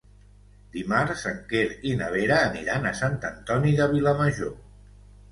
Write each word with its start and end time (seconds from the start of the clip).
Dimarts 0.75 1.25
en 1.31 1.35
Quer 1.51 1.59
i 1.89 1.91
na 1.99 2.07
Vera 2.15 2.37
aniran 2.45 2.87
a 2.91 2.93
Sant 3.01 3.17
Antoni 3.29 3.75
de 3.81 3.87
Vilamajor. 3.93 4.57